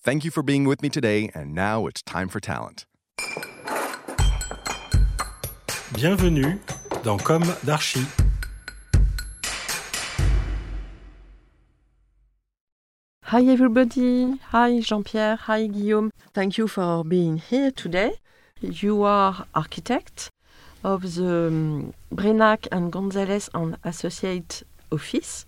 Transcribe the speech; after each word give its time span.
Thank 0.00 0.24
you 0.24 0.30
for 0.30 0.44
being 0.44 0.64
with 0.64 0.80
me 0.80 0.88
today, 0.88 1.28
and 1.34 1.52
now 1.52 1.88
it's 1.88 2.02
time 2.02 2.28
for 2.28 2.38
talent. 2.38 2.86
Bienvenue 5.92 6.60
dans 7.02 7.18
Comme 7.18 7.42
d'Archi. 7.64 8.06
Hi 13.24 13.42
everybody. 13.42 14.38
Hi 14.52 14.78
Jean-Pierre. 14.80 15.36
Hi 15.48 15.66
Guillaume. 15.66 16.12
Thank 16.32 16.56
you 16.58 16.68
for 16.68 17.02
being 17.02 17.38
here 17.38 17.72
today. 17.72 18.12
You 18.60 19.02
are 19.02 19.46
architect 19.56 20.30
of 20.84 21.16
the 21.16 21.48
um, 21.48 21.92
Brenac 22.14 22.68
and 22.70 22.92
Gonzalez 22.92 23.50
and 23.52 23.76
Associate 23.82 24.62
office. 24.92 25.44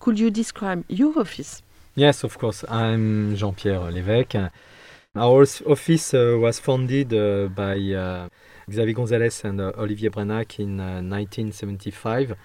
Could 0.00 0.18
you 0.18 0.30
describe 0.32 0.84
your 0.88 1.16
office? 1.18 1.62
Yes, 1.96 2.24
of 2.24 2.36
course. 2.38 2.62
I'm 2.68 3.34
Jean-Pierre 3.36 3.90
Lévesque. 3.90 4.50
Our 5.14 5.46
office 5.66 6.12
uh, 6.12 6.36
was 6.38 6.60
founded 6.60 7.14
uh, 7.14 7.48
by 7.48 7.76
uh, 7.78 8.28
Xavier 8.70 8.92
Gonzalez 8.94 9.42
and 9.44 9.60
uh, 9.62 9.72
Olivier 9.78 10.10
Brenac 10.10 10.58
in 10.60 10.78
uh, 10.78 11.00
1975 11.00 12.36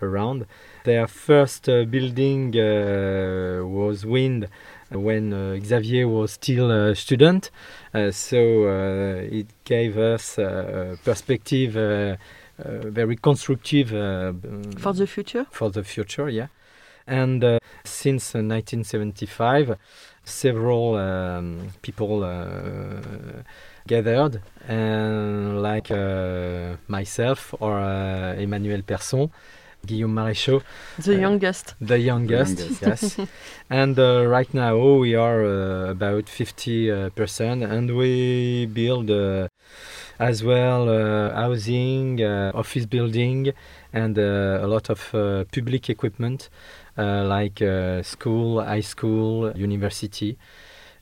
around. 0.00 0.46
Their 0.84 1.08
first 1.08 1.68
uh, 1.68 1.84
building 1.86 2.54
uh, 2.56 3.66
was 3.66 4.06
wind 4.06 4.46
when 4.92 5.32
uh, 5.32 5.58
Xavier 5.60 6.06
was 6.06 6.30
still 6.34 6.70
a 6.70 6.94
student. 6.94 7.50
Uh, 7.92 8.12
so 8.12 8.38
uh, 8.38 9.22
it 9.28 9.48
gave 9.64 9.98
us 9.98 10.38
uh, 10.38 10.94
a 10.94 10.96
perspective, 11.04 11.76
uh, 11.76 12.16
uh, 12.64 12.88
very 12.88 13.16
constructive 13.16 13.92
uh, 13.92 14.32
For 14.78 14.92
the 14.92 15.08
future? 15.08 15.46
for 15.50 15.68
the 15.70 15.82
future, 15.82 16.28
yeah. 16.28 16.46
And 17.08 17.42
uh, 17.42 17.58
since 17.84 18.34
uh, 18.34 18.38
1975, 18.38 19.76
several 20.24 20.96
um, 20.96 21.68
people 21.82 22.24
uh, 22.24 23.42
gathered, 23.86 24.42
and 24.68 25.62
like 25.62 25.90
uh, 25.90 26.76
myself 26.88 27.54
or 27.60 27.78
uh, 27.78 28.34
Emmanuel 28.34 28.82
Persson, 28.82 29.30
Guillaume 29.86 30.12
Maréchaux, 30.12 30.62
The 30.98 31.12
Uh, 31.14 31.20
youngest. 31.20 31.76
the 31.80 31.98
youngest, 31.98 32.80
yes. 32.82 33.16
and 33.70 33.98
uh, 33.98 34.24
right 34.26 34.52
now 34.54 34.76
we 34.98 35.14
are 35.14 35.44
uh, 35.44 35.90
about 35.90 36.28
50 36.28 36.90
uh, 36.90 37.10
percent, 37.10 37.62
and 37.62 37.96
we 37.96 38.66
build 38.66 39.10
uh, 39.10 39.48
as 40.18 40.42
well 40.44 40.88
uh, 40.88 41.34
housing, 41.34 42.20
uh, 42.22 42.52
office 42.54 42.86
building, 42.86 43.52
and 43.92 44.18
uh, 44.18 44.60
a 44.62 44.66
lot 44.66 44.90
of 44.90 45.00
uh, 45.14 45.44
public 45.52 45.88
equipment 45.88 46.50
uh, 46.98 47.24
like 47.24 47.62
uh, 47.62 48.02
school, 48.02 48.62
high 48.62 48.82
school, 48.82 49.52
university. 49.56 50.36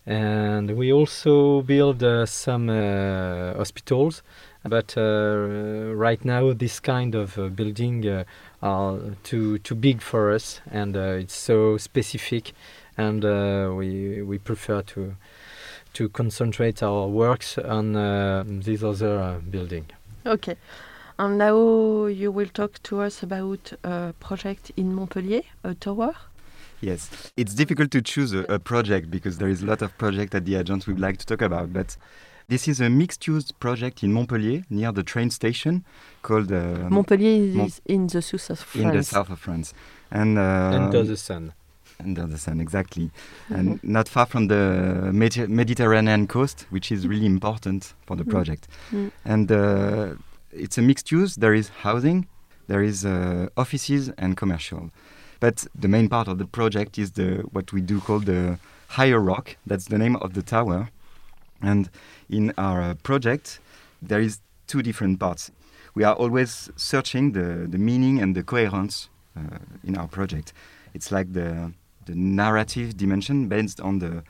And 0.06 0.70
we 0.70 0.90
also 0.92 1.60
build 1.62 2.02
uh, 2.02 2.24
some 2.24 2.70
uh, 2.70 3.52
hospitals, 3.58 4.22
but 4.64 4.96
uh, 4.96 5.94
right 5.94 6.24
now 6.24 6.52
this 6.52 6.80
kind 6.80 7.14
of 7.14 7.38
uh, 7.38 7.48
building 7.48 8.06
uh, 8.06 8.24
are 8.62 8.98
too 9.22 9.58
too 9.58 9.74
big 9.74 10.02
for 10.02 10.32
us, 10.32 10.60
and 10.70 10.96
uh, 10.96 11.20
it's 11.20 11.36
so 11.36 11.76
specific, 11.76 12.52
and 12.96 13.24
uh, 13.24 13.72
we 13.74 14.22
we 14.22 14.38
prefer 14.38 14.82
to 14.82 15.14
to 15.94 16.08
concentrate 16.08 16.82
our 16.82 17.08
works 17.08 17.58
on 17.58 17.96
uh, 17.96 18.44
this 18.46 18.82
other 18.82 19.18
uh, 19.18 19.38
building. 19.38 19.86
Okay. 20.26 20.56
And 21.18 21.38
now 21.38 22.06
you 22.06 22.30
will 22.30 22.46
talk 22.46 22.80
to 22.84 23.00
us 23.00 23.24
about 23.24 23.72
a 23.82 24.14
project 24.20 24.70
in 24.76 24.94
Montpellier, 24.94 25.42
a 25.64 25.74
tower. 25.74 26.14
Yes, 26.80 27.32
it's 27.36 27.54
difficult 27.54 27.90
to 27.90 28.00
choose 28.00 28.32
a, 28.32 28.44
a 28.44 28.60
project 28.60 29.10
because 29.10 29.38
there 29.38 29.48
is 29.48 29.62
a 29.62 29.66
lot 29.66 29.82
of 29.82 29.98
projects 29.98 30.32
at 30.36 30.44
the 30.44 30.54
agent 30.54 30.86
we'd 30.86 31.00
like 31.00 31.16
to 31.16 31.26
talk 31.26 31.42
about. 31.42 31.72
But 31.72 31.96
this 32.48 32.66
is 32.66 32.80
a 32.80 32.88
mixed-use 32.88 33.52
project 33.52 34.02
in 34.02 34.12
Montpellier, 34.12 34.64
near 34.70 34.90
the 34.90 35.02
train 35.02 35.30
station, 35.30 35.84
called 36.22 36.50
uh, 36.50 36.88
Montpellier 36.90 37.44
is 37.44 37.54
Mont- 37.54 37.80
in 37.86 38.06
the 38.06 38.22
south 38.22 38.50
of 38.50 38.58
France. 38.60 38.84
in 38.84 38.96
the 38.96 39.02
south 39.04 39.30
of 39.30 39.38
France, 39.38 39.74
and 40.10 40.38
uh, 40.38 40.42
Under 40.74 41.02
the 41.04 41.16
sun. 41.16 41.52
under 42.00 42.26
the 42.26 42.38
sun, 42.38 42.60
exactly, 42.60 43.10
and 43.50 43.78
not 43.82 44.08
far 44.08 44.24
from 44.24 44.48
the 44.48 45.10
Medi- 45.12 45.46
Mediterranean 45.46 46.26
coast, 46.26 46.66
which 46.70 46.90
is 46.90 47.06
really 47.06 47.26
important 47.26 47.92
for 48.06 48.16
the 48.16 48.24
Mm. 48.24 48.30
project. 48.30 48.66
Mm. 48.92 49.10
And 49.24 49.52
uh, 49.52 50.14
it's 50.52 50.78
a 50.78 50.82
mixed 50.82 51.12
use. 51.12 51.36
There 51.36 51.52
is 51.54 51.68
housing, 51.82 52.26
there 52.66 52.82
is 52.82 53.04
uh, 53.04 53.48
offices 53.58 54.08
and 54.16 54.36
commercial. 54.38 54.90
But 55.40 55.66
the 55.78 55.88
main 55.88 56.08
part 56.08 56.28
of 56.28 56.38
the 56.38 56.46
project 56.46 56.98
is 56.98 57.12
the 57.12 57.42
what 57.52 57.72
we 57.72 57.80
do 57.82 58.00
call 58.00 58.20
the 58.20 58.58
Higher 58.96 59.20
Roch. 59.20 59.56
That's 59.66 59.84
the 59.86 59.98
name 59.98 60.16
of 60.16 60.32
the 60.32 60.42
tower. 60.42 60.88
And 61.60 61.90
in 62.28 62.52
our 62.56 62.80
uh, 62.82 62.94
project, 63.02 63.60
there 64.00 64.20
is 64.20 64.40
two 64.66 64.82
different 64.82 65.18
parts. 65.18 65.50
We 65.94 66.04
are 66.04 66.14
always 66.14 66.70
searching 66.76 67.32
the, 67.32 67.66
the 67.68 67.78
meaning 67.78 68.20
and 68.20 68.36
the 68.36 68.42
coherence 68.42 69.08
uh, 69.36 69.58
in 69.82 69.96
our 69.96 70.08
project. 70.08 70.52
It's 70.94 71.10
like 71.10 71.32
the 71.32 71.72
the 72.08 72.14
narrative 72.14 72.96
dimension 72.96 73.48
based 73.48 73.80
on 73.80 73.98
the 73.98 74.22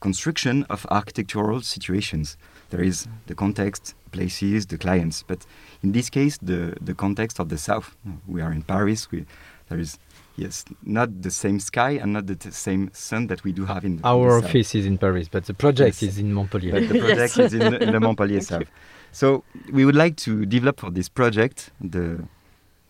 construction 0.00 0.64
of 0.68 0.84
architectural 0.90 1.62
situations. 1.62 2.36
There 2.70 2.82
is 2.82 3.06
the 3.28 3.34
context, 3.34 3.94
places, 4.10 4.66
the 4.66 4.76
clients. 4.76 5.22
But 5.22 5.46
in 5.82 5.92
this 5.92 6.10
case, 6.10 6.36
the, 6.42 6.74
the 6.80 6.94
context 6.94 7.38
of 7.38 7.48
the 7.48 7.58
south. 7.58 7.96
We 8.26 8.42
are 8.42 8.52
in 8.52 8.62
Paris. 8.62 9.10
We, 9.12 9.24
there 9.68 9.78
is, 9.78 9.98
yes, 10.36 10.64
not 10.84 11.22
the 11.22 11.30
same 11.30 11.58
sky 11.60 11.90
and 11.92 12.12
not 12.12 12.26
the 12.26 12.34
t- 12.36 12.50
same 12.50 12.90
sun 12.92 13.26
that 13.28 13.44
we 13.44 13.52
do 13.52 13.64
have 13.66 13.84
in, 13.84 13.98
in 13.98 14.00
Our 14.04 14.36
the 14.36 14.40
south. 14.40 14.44
office 14.50 14.74
is 14.74 14.86
in 14.86 14.98
Paris, 14.98 15.28
but 15.28 15.44
the 15.46 15.54
project 15.54 16.02
Yes. 16.02 16.10
is 16.12 16.18
in 16.18 16.32
Montpellier. 16.32 16.72
But 16.72 16.88
the 16.88 16.98
project 17.00 17.38
is 17.38 17.54
in, 17.54 17.60
the- 17.72 17.82
in 17.82 17.92
the 17.92 18.00
Montpellier 18.00 18.40
Thank 18.40 18.66
south. 18.66 18.70
So 19.12 19.44
we 19.72 19.84
would 19.84 19.94
like 19.96 20.16
to 20.18 20.46
develop 20.46 20.80
for 20.80 20.90
this 20.90 21.08
project 21.08 21.70
the 21.80 22.24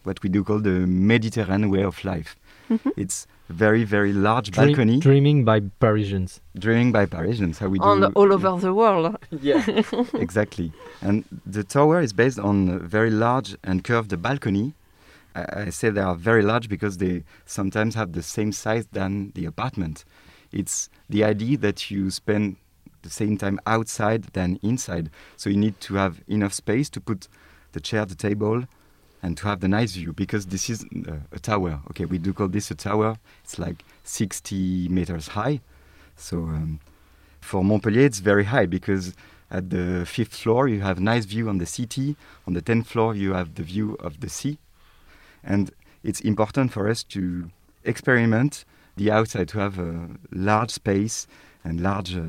what 0.04 0.20
we 0.22 0.28
do 0.28 0.42
call 0.44 0.58
the 0.60 0.86
Mediterranean 0.86 1.70
way 1.70 1.82
of 1.84 2.04
life. 2.04 2.36
Mhm. 2.70 2.92
It's 2.96 3.26
very 3.48 3.84
very 3.84 4.12
large 4.12 4.50
Dream- 4.50 4.68
balcony 4.68 4.98
Dreaming 5.00 5.44
by 5.44 5.60
Parisians. 5.80 6.40
dreaming 6.58 6.90
by 6.92 7.06
Parisians. 7.06 7.58
How 7.58 7.68
we 7.68 7.78
do 7.78 7.84
And 7.84 8.04
all 8.14 8.32
over 8.32 8.58
the 8.60 8.72
world. 8.72 9.16
Yeah. 9.42 9.62
exactly. 10.14 10.72
And 11.00 11.24
the 11.46 11.64
tower 11.64 12.00
is 12.00 12.12
based 12.12 12.38
on 12.38 12.68
a 12.68 12.78
very 12.78 13.10
large 13.10 13.56
and 13.64 13.82
curved 13.84 14.20
balcony. 14.22 14.74
I, 15.34 15.70
say 15.70 15.90
they 15.90 16.00
are 16.00 16.14
very 16.14 16.42
large 16.42 16.68
because 16.68 16.98
they 16.98 17.24
sometimes 17.46 17.94
have 17.94 18.12
the 18.12 18.22
same 18.22 18.52
size 18.52 18.86
than 18.92 19.32
the 19.34 19.46
apartment. 19.46 20.04
It's 20.52 20.88
the 21.08 21.24
idea 21.24 21.56
that 21.58 21.90
you 21.90 22.10
spend 22.10 22.56
the 23.02 23.10
same 23.10 23.36
time 23.36 23.58
outside 23.66 24.24
than 24.34 24.58
inside. 24.62 25.10
So 25.36 25.50
you 25.50 25.56
need 25.56 25.80
to 25.80 25.94
have 25.94 26.20
enough 26.28 26.52
space 26.52 26.88
to 26.90 27.00
put 27.00 27.28
the 27.72 27.80
chair, 27.80 28.04
the 28.04 28.14
table, 28.14 28.64
and 29.22 29.36
to 29.38 29.46
have 29.46 29.60
the 29.60 29.68
nice 29.68 29.92
view 29.92 30.12
because 30.12 30.46
this 30.46 30.68
is 30.68 30.84
uh, 31.08 31.14
a 31.32 31.38
tower. 31.38 31.80
Okay, 31.90 32.04
we 32.04 32.18
do 32.18 32.32
call 32.32 32.48
this 32.48 32.70
a 32.70 32.74
tower. 32.74 33.16
It's 33.44 33.58
like 33.58 33.84
60 34.04 34.88
meters 34.88 35.28
high. 35.28 35.60
So 36.16 36.38
um, 36.38 36.80
for 37.40 37.64
Montpellier, 37.64 38.04
it's 38.04 38.18
very 38.18 38.44
high 38.44 38.66
because 38.66 39.14
at 39.50 39.70
the 39.70 40.04
fifth 40.06 40.34
floor 40.34 40.66
you 40.66 40.80
have 40.80 40.98
nice 40.98 41.24
view 41.24 41.48
on 41.48 41.58
the 41.58 41.66
city. 41.66 42.16
On 42.46 42.54
the 42.54 42.62
tenth 42.62 42.88
floor 42.88 43.14
you 43.14 43.32
have 43.32 43.54
the 43.54 43.62
view 43.62 43.96
of 44.00 44.20
the 44.20 44.28
sea, 44.28 44.58
and 45.44 45.70
it's 46.02 46.20
important 46.20 46.72
for 46.72 46.88
us 46.88 47.04
to 47.04 47.50
experiment 47.84 48.64
the 48.96 49.10
outside 49.10 49.48
to 49.48 49.58
have 49.58 49.78
a 49.78 50.08
large 50.32 50.70
space 50.70 51.26
and 51.64 51.80
large 51.80 52.16
uh, 52.16 52.22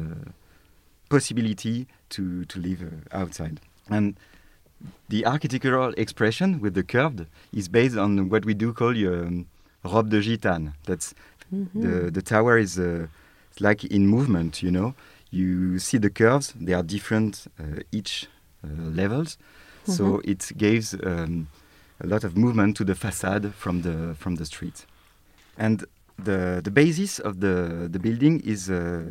possibility 1.10 1.88
to 2.10 2.46
to 2.46 2.60
live 2.60 2.82
uh, 2.84 3.18
outside. 3.22 3.60
And 3.90 4.16
the 5.10 5.26
architectural 5.26 5.94
expression 5.98 6.60
with 6.62 6.74
the 6.74 6.84
curved 6.84 7.26
is 7.52 7.68
based 7.68 7.98
on 7.98 8.30
what 8.30 8.46
we 8.46 8.54
do 8.54 8.74
call 8.74 8.90
um, 9.08 9.46
robe 9.84 10.10
de 10.10 10.22
gitane. 10.22 10.74
That's 10.86 11.14
the 11.52 12.12
the 12.12 12.22
tower 12.22 12.58
is 12.58 12.78
uh, 12.80 13.08
like 13.60 13.84
in 13.86 14.08
movement. 14.08 14.64
You 14.64 14.72
know, 14.72 14.94
you 15.32 15.80
see 15.80 16.00
the 16.00 16.10
curves; 16.10 16.54
they 16.60 16.74
are 16.74 16.84
different 16.84 17.48
uh, 17.60 17.82
each 17.92 18.28
uh, 18.64 18.68
levels, 18.96 19.38
so 19.86 20.22
it 20.24 20.52
gives 20.58 20.94
um, 21.04 21.48
a 22.04 22.08
lot 22.08 22.24
of 22.24 22.36
movement 22.36 22.76
to 22.78 22.84
the 22.84 22.96
facade 22.96 23.54
from 23.56 23.82
the 23.82 24.16
from 24.16 24.36
the 24.36 24.46
street. 24.46 24.86
And 25.58 25.86
the 26.18 26.62
the 26.64 26.72
basis 26.72 27.20
of 27.20 27.40
the 27.40 27.88
the 27.90 28.00
building 28.00 28.42
is 28.42 28.70
uh, 28.70 29.02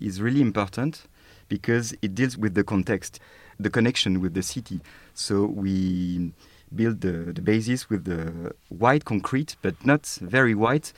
is 0.00 0.20
really 0.20 0.40
important 0.40 1.06
because 1.48 1.94
it 2.02 2.14
deals 2.14 2.36
with 2.36 2.54
the 2.54 2.64
context, 2.64 3.20
the 3.60 3.70
connection 3.70 4.20
with 4.20 4.34
the 4.34 4.42
city. 4.42 4.80
So 5.14 5.44
we 5.44 6.32
build 6.74 7.00
the, 7.02 7.32
the 7.32 7.42
basis 7.42 7.88
with 7.88 8.04
the 8.04 8.52
white 8.68 9.04
concrete, 9.04 9.56
but 9.62 9.74
not 9.84 10.06
very 10.20 10.54
white. 10.54 10.92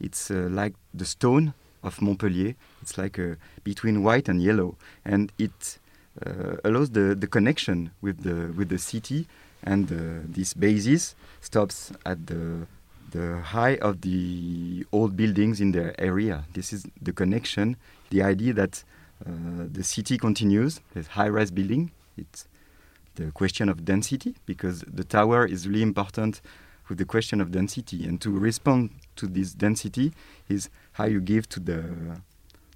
It's 0.00 0.30
uh, 0.30 0.48
like 0.50 0.74
the 0.92 1.04
stone 1.04 1.54
of 1.82 2.02
Montpellier. 2.02 2.54
It's 2.82 2.98
like 2.98 3.18
uh, 3.18 3.36
between 3.64 4.02
white 4.02 4.28
and 4.28 4.42
yellow, 4.42 4.76
and 5.04 5.32
it 5.38 5.78
uh, 6.26 6.56
allows 6.64 6.90
the, 6.90 7.14
the 7.14 7.26
connection 7.26 7.92
with 8.00 8.22
the 8.22 8.52
with 8.56 8.68
the 8.68 8.78
city. 8.78 9.26
And 9.62 9.90
uh, 9.92 10.26
this 10.26 10.54
basis 10.54 11.14
stops 11.40 11.92
at 12.04 12.26
the 12.26 12.66
the 13.12 13.40
high 13.40 13.76
of 13.76 14.00
the 14.00 14.86
old 14.90 15.16
buildings 15.16 15.60
in 15.60 15.72
the 15.72 15.98
area. 16.00 16.44
This 16.54 16.72
is 16.72 16.86
the 17.00 17.12
connection, 17.12 17.76
the 18.10 18.22
idea 18.22 18.54
that 18.54 18.84
uh, 19.24 19.30
the 19.70 19.84
city 19.84 20.16
continues. 20.18 20.80
There's 20.94 21.08
high-rise 21.08 21.50
building. 21.50 21.92
It's 22.16 22.48
the 23.14 23.30
question 23.30 23.68
of 23.68 23.84
density 23.84 24.34
because 24.46 24.80
the 24.80 25.04
tower 25.04 25.46
is 25.46 25.68
really 25.68 25.82
important 25.82 26.40
with 26.88 26.98
the 26.98 27.04
question 27.04 27.40
of 27.40 27.52
density. 27.52 28.06
And 28.06 28.20
to 28.22 28.30
respond 28.30 28.90
to 29.16 29.26
this 29.26 29.52
density 29.52 30.12
is 30.48 30.70
how 30.92 31.04
you 31.04 31.20
give 31.20 31.48
to 31.50 31.60
the 31.60 31.84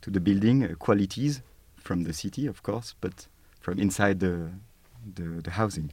to 0.03 0.11
the 0.11 0.21
building 0.21 0.63
uh, 0.63 0.75
qualities 0.79 1.43
from 1.79 2.05
the 2.05 2.13
city, 2.13 2.47
of 2.47 2.63
course, 2.63 2.95
but 3.01 3.27
from 3.61 3.79
inside 3.79 4.21
the 4.21 4.51
the, 5.15 5.41
the 5.43 5.51
housing. 5.53 5.93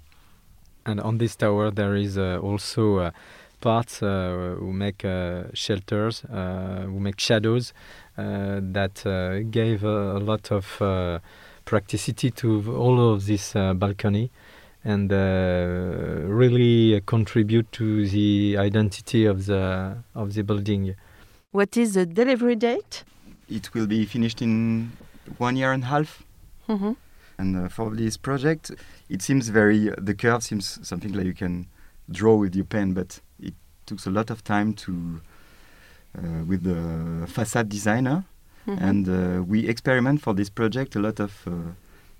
And 0.85 0.99
on 0.99 1.17
this 1.17 1.35
tower, 1.35 1.71
there 1.71 1.95
is 1.95 2.17
uh, 2.17 2.39
also 2.41 2.97
uh, 2.97 3.11
parts 3.61 4.03
uh, 4.03 4.55
who 4.59 4.73
make 4.73 5.05
uh, 5.05 5.43
shelters, 5.53 6.23
uh, 6.25 6.81
who 6.85 6.99
make 6.99 7.19
shadows 7.19 7.73
uh, 8.17 8.59
that 8.61 9.05
uh, 9.05 9.39
gave 9.49 9.83
a, 9.85 10.17
a 10.17 10.19
lot 10.19 10.51
of 10.51 10.81
uh, 10.81 11.19
practicity 11.65 12.29
to 12.31 12.75
all 12.75 13.13
of 13.13 13.25
this 13.25 13.55
uh, 13.55 13.73
balcony 13.73 14.29
and 14.83 15.13
uh, 15.13 16.27
really 16.27 16.99
contribute 17.05 17.71
to 17.71 18.05
the 18.09 18.57
identity 18.57 19.25
of 19.25 19.45
the 19.45 19.95
of 20.13 20.33
the 20.33 20.43
building. 20.43 20.95
What 21.51 21.77
is 21.77 21.93
the 21.93 22.05
delivery 22.05 22.55
date? 22.57 23.05
It 23.49 23.73
will 23.73 23.87
be 23.87 24.05
finished 24.05 24.41
in 24.41 24.91
one 25.37 25.55
year 25.55 25.71
and 25.71 25.83
a 25.83 25.87
half. 25.87 26.23
Mhm. 26.67 26.95
And 27.37 27.55
uh, 27.57 27.69
for 27.69 27.89
this 27.95 28.17
project, 28.17 28.71
it 29.09 29.21
seems 29.21 29.49
very, 29.49 29.89
the 29.97 30.13
curve 30.13 30.43
seems 30.43 30.79
something 30.87 31.13
like 31.13 31.25
you 31.25 31.33
can 31.33 31.67
draw 32.11 32.35
with 32.35 32.55
your 32.55 32.65
pen, 32.65 32.93
but 32.93 33.19
it 33.41 33.53
took 33.85 34.05
a 34.05 34.09
lot 34.09 34.29
of 34.29 34.43
time 34.43 34.73
to, 34.73 35.19
uh, 36.17 36.43
with 36.47 36.63
the 36.63 37.27
facade 37.27 37.69
designer. 37.69 38.23
Mhm. 38.67 38.77
And 38.81 39.09
uh, 39.09 39.43
we 39.43 39.67
experiment 39.67 40.21
for 40.21 40.33
this 40.33 40.49
project 40.49 40.95
a 40.95 40.99
lot 40.99 41.19
of 41.19 41.31
uh, 41.47 41.51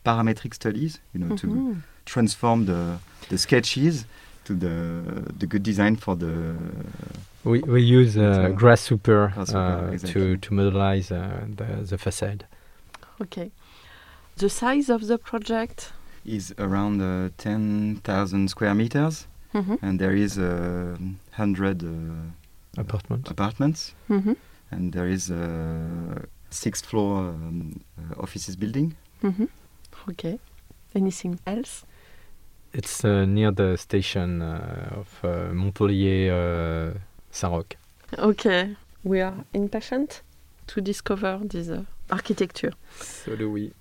parametric 0.04 0.54
studies, 0.54 1.00
you 1.13 1.19
know, 1.25 1.36
to 1.38 1.48
Mhm. 1.48 1.75
transform 2.06 2.66
the, 2.66 2.98
the 3.30 3.38
sketches 3.38 4.06
to 4.45 4.54
the, 4.54 5.31
the 5.39 5.48
good 5.48 5.63
design 5.63 5.95
for 5.95 6.16
the, 6.18 6.56
We, 7.45 7.59
we 7.62 7.81
use 7.81 8.18
uh, 8.18 8.21
That's, 8.21 8.38
uh, 8.38 8.50
grasshopper 8.56 9.31
grasshopper, 9.36 9.88
uh, 9.88 9.92
exactly. 9.92 10.21
to 10.21 10.38
to 10.38 10.50
modelize 10.56 11.12
uh, 11.12 11.45
the 11.57 11.83
the 11.89 11.98
facade. 11.98 12.45
Okay. 13.21 13.51
The 14.38 14.50
size 14.50 14.89
of 14.89 15.07
the 15.07 15.18
project? 15.18 15.94
is 16.25 16.53
around 16.57 17.01
uh, 17.01 17.30
10,000 17.38 18.47
square 18.50 18.74
meters. 18.74 19.27
Mhm. 19.53 19.77
And 19.81 20.00
there 20.00 20.15
is 20.15 20.38
uh, 20.38 20.95
100 21.38 21.83
uh, 21.83 21.88
Apartment. 22.77 23.30
apartments. 23.30 23.94
Mhm. 24.09 24.35
and 24.71 24.91
there 24.94 25.07
is 25.07 25.30
a 25.30 26.25
sixth 26.50 26.85
floor 26.85 27.30
um, 27.30 27.81
uh, 28.00 28.21
offices 28.24 28.56
building. 28.56 28.95
Mhm. 29.21 29.47
Okay. 30.09 30.39
Anything 30.95 31.39
else? 31.45 31.85
It's 32.74 33.03
uh, 33.06 33.25
near 33.25 33.51
the 33.51 33.77
station 33.77 34.41
uh, 34.41 35.00
of 35.00 35.07
uh, 35.24 35.53
Montpellier 35.53 36.33
uh, 36.33 37.00
Saint-Roch. 37.31 37.75
Okay. 38.18 38.75
We 39.03 39.21
are 39.21 39.44
impatient 39.53 40.21
to 40.68 40.81
discover 40.81 41.39
this 41.44 41.68
uh, 41.69 41.83
architecture. 42.11 42.73
So 43.00 43.35
do 43.35 43.50
we. 43.51 43.71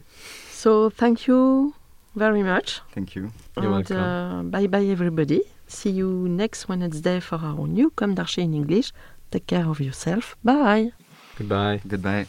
So 0.50 0.90
thank 0.90 1.26
you 1.26 1.74
very 2.14 2.42
much. 2.42 2.80
Thank 2.92 3.14
you. 3.14 3.32
You're 3.56 3.64
and 3.66 3.72
welcome. 3.72 3.96
uh, 3.96 4.42
bye 4.44 4.66
bye 4.66 4.84
everybody. 4.86 5.42
See 5.66 5.90
you 5.90 6.28
next 6.28 6.68
Wednesday 6.68 7.20
for 7.20 7.36
our 7.36 7.66
new 7.66 7.90
Comme 7.90 8.14
d'Archi 8.14 8.42
in 8.42 8.54
English. 8.54 8.92
Take 9.30 9.46
care 9.46 9.66
of 9.66 9.80
yourself. 9.80 10.36
Bye. 10.44 10.92
Goodbye. 11.38 11.80
Goodbye. 11.86 12.26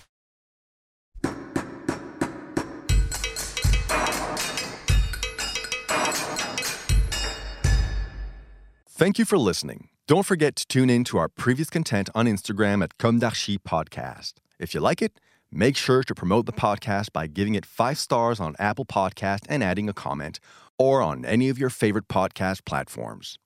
Thank 8.87 9.17
you 9.19 9.25
for 9.25 9.37
listening. 9.37 9.89
Don't 10.07 10.25
forget 10.25 10.55
to 10.57 10.67
tune 10.67 10.89
in 10.89 11.03
to 11.05 11.17
our 11.17 11.27
previous 11.29 11.69
content 11.69 12.09
on 12.13 12.25
Instagram 12.25 12.83
at 12.83 12.97
Comme 12.97 13.19
d'Archi 13.19 13.57
Podcast. 13.57 14.33
If 14.59 14.73
you 14.73 14.79
like 14.79 15.01
it, 15.01 15.19
make 15.55 15.77
sure 15.77 16.03
to 16.03 16.15
promote 16.15 16.45
the 16.45 16.53
podcast 16.53 17.13
by 17.13 17.27
giving 17.27 17.55
it 17.55 17.65
five 17.65 17.97
stars 17.97 18.39
on 18.39 18.55
Apple 18.59 18.85
Podcast 18.85 19.41
and 19.49 19.63
adding 19.63 19.87
a 19.87 19.93
comment, 19.93 20.39
or 20.77 21.01
on 21.01 21.25
any 21.25 21.49
of 21.49 21.57
your 21.57 21.69
favorite 21.69 22.07
podcast 22.07 22.65
platforms. 22.65 23.37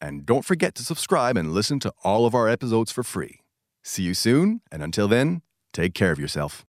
And 0.00 0.26
don't 0.26 0.44
forget 0.44 0.74
to 0.76 0.84
subscribe 0.84 1.36
and 1.36 1.52
listen 1.52 1.78
to 1.80 1.92
all 2.02 2.26
of 2.26 2.34
our 2.34 2.48
episodes 2.48 2.90
for 2.90 3.02
free. 3.02 3.40
See 3.84 4.02
you 4.02 4.14
soon, 4.14 4.60
and 4.70 4.82
until 4.82 5.08
then, 5.08 5.42
take 5.72 5.94
care 5.94 6.12
of 6.12 6.18
yourself. 6.18 6.64